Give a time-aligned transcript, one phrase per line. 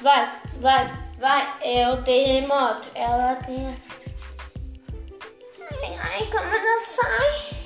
[0.00, 1.54] Vai, vai, vai.
[1.62, 2.88] É o terremoto.
[2.94, 3.66] Ela tem.
[5.60, 7.56] Ai, ai, câmera sai.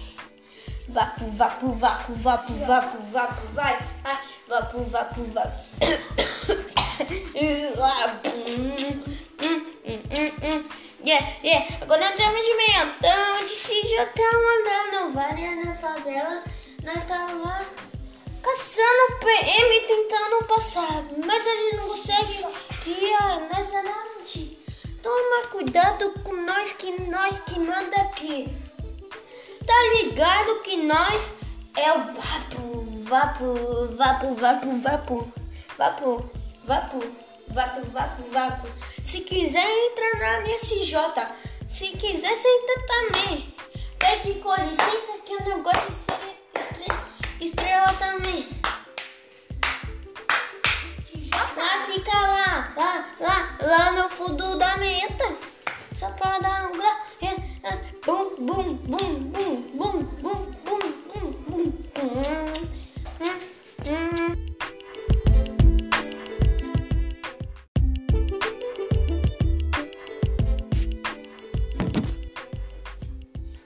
[0.89, 3.79] Vapo, vapo, vapo, vapo, vapo, vapo, vai.
[4.03, 4.19] Vai,
[4.49, 5.63] vapo, vapo, vapo.
[11.05, 11.67] Yeah, yeah.
[11.81, 16.45] Agora estamos de mentão, de se já estamos andando várias na favela.
[16.85, 17.61] Nós tá lá
[18.41, 22.47] caçando PM, tentando passar, mas ele não consegue.
[22.81, 24.13] Que a nós já não
[25.03, 28.49] Toma cuidado com nós, que nós que manda aqui.
[29.67, 31.35] Tá ligado que nós
[31.77, 33.55] é o vapo, vapo,
[33.97, 35.33] vapo, vapo, vapo,
[35.77, 36.31] vapo,
[36.65, 37.01] vapo,
[37.49, 38.69] vapo, vapo, vapo.
[39.03, 40.97] Se quiser, entra na minha CJ.
[41.69, 43.55] Se quiser, senta também.
[43.99, 47.09] Pede com licença que de ser estrela,
[47.41, 48.63] estrela também.
[51.93, 55.29] Fica lá, lá, lá, lá no fundo da meta.
[55.95, 56.97] Só pra dar um grau.
[58.05, 62.13] Bum, bum, bum, bum, bum, bum, bum, bum, bum, bum.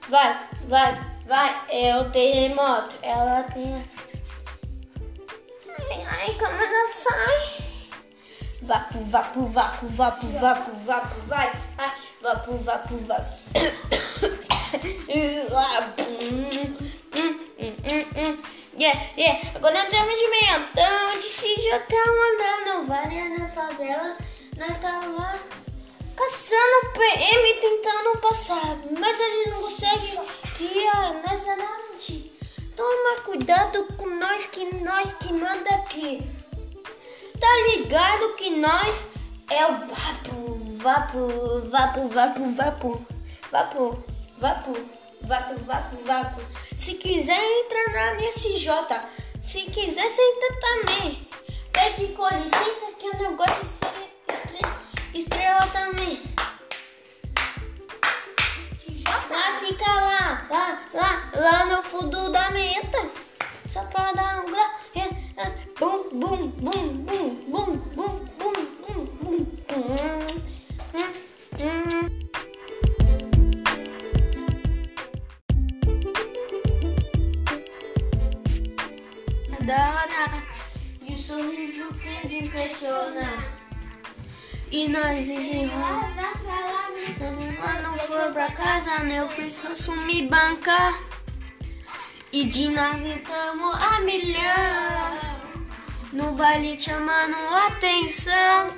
[0.09, 1.61] Vai, vai, vai.
[1.69, 2.97] É o terremoto.
[3.01, 3.73] Ela tem.
[5.79, 7.66] Ai, ai, câmera sai.
[8.67, 13.37] Vapo, vapo, vapo, vapo, vapo, vapo, vai, vai, vapo, vapo, vapo.
[18.77, 19.51] Yeah, yeah.
[19.55, 24.17] Agora nós estamos de mentão, de se já estamos andando várias na favela.
[24.57, 25.39] Nós tá lá
[26.17, 30.19] caçando PM, tentando passar, mas ele não consegue.
[30.55, 31.87] Que a nós não
[32.75, 36.36] Toma cuidado com nós, que nós que manda aqui.
[37.87, 39.07] Ligado que nós
[39.49, 43.07] é o vapo, vapo, vapo, vapo, vapo,
[43.49, 44.03] vapo,
[44.37, 44.77] vapo,
[45.21, 46.41] vapo, vapo, vapo.
[46.75, 48.73] Se quiser, entra na minha CJ.
[49.41, 51.29] Se quiser, senta também.
[51.71, 54.81] Pede com licença que eu não gosto de ser estrela,
[55.13, 56.21] estrela também.
[59.29, 63.09] Lá fica lá, lá, lá, lá no fundo da meta.
[63.65, 64.77] Só pra dar um grau.
[65.79, 66.96] Bum, bum, bum, bum, bum,
[79.69, 80.31] Adora
[81.01, 81.89] e o sorriso
[82.25, 83.43] te impressiona.
[84.71, 86.07] E nós desenrola.
[87.19, 89.19] Nós não for pra casa, né?
[89.19, 90.97] Eu preciso me bancar.
[92.31, 95.17] E de nave tamo a milhão.
[96.13, 97.35] No baile chamando
[97.67, 98.73] atenção.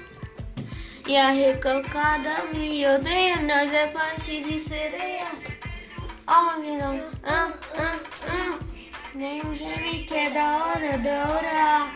[1.05, 3.43] E a recalcada me odeia.
[3.43, 5.27] Nós é parte de sereia.
[6.27, 8.58] Oh, não, ah, ah, ah.
[9.15, 11.87] Nem um geme que é da hora, da hora.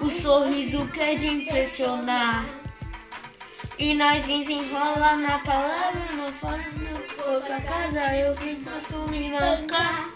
[0.00, 2.44] O sorriso que é de impressionar.
[3.78, 6.58] E nós desenrola na palavra, não for,
[7.46, 10.08] pra casa, eu fiz assumir marcar.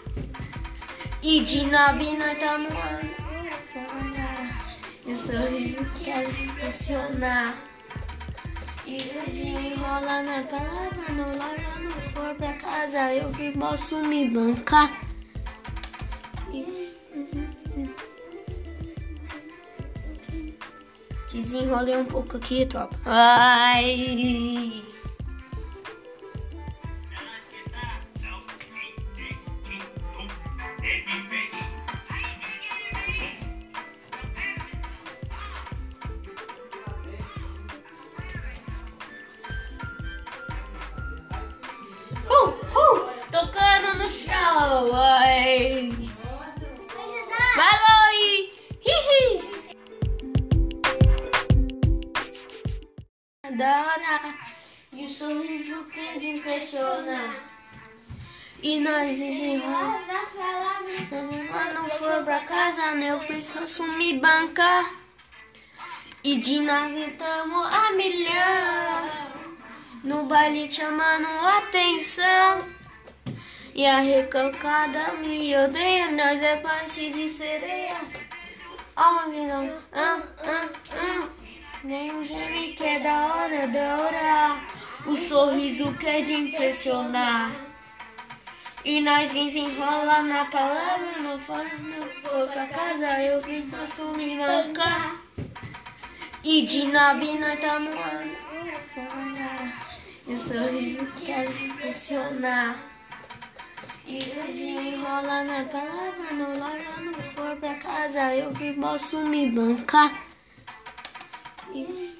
[1.21, 2.69] E de nave nós tamo
[5.05, 7.55] E o sorriso quer impressionar.
[8.85, 15.06] E desenrola na palavra, não larga, não for pra casa, eu que posso me bancar.
[21.31, 22.97] Desenrolei um pouco aqui, tropa.
[23.05, 24.83] Ai!
[42.29, 44.93] Uh, uh, tocando no chão.
[44.93, 45.26] Ai.
[53.47, 54.35] Adora
[54.91, 57.33] e o sorriso que te impressiona.
[58.61, 60.01] E nós desenrola.
[61.49, 62.81] Nós não for pra casa?
[62.91, 64.91] Eu preciso me bancar.
[66.25, 69.09] E de nave tamo a milhão.
[70.03, 71.27] No baile chamando
[71.57, 72.67] atenção.
[73.73, 76.11] E a recalcada me odeia.
[76.11, 77.95] Nós é parte de sereia.
[78.97, 81.36] Oh, não, ah, ah, ah.
[81.83, 84.57] Nem um geme que é da hora, da hora.
[85.05, 87.51] O sorriso que é de impressionar.
[88.83, 95.15] E nós desenrola na palavra, não for, não for pra casa, eu fiz assumir marcar.
[96.43, 97.89] E de nove nós tamo
[100.25, 102.75] E o sorriso quer impressionar.
[104.05, 110.26] E desenrola na palavra, no hora não for pra casa, eu que posso me bancar.
[111.73, 112.17] E...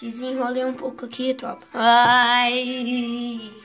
[0.00, 1.66] Desenrolei um pouco aqui, tropa.
[1.72, 3.63] Ai!